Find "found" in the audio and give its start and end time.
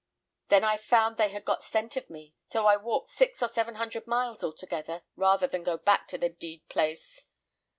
0.77-1.17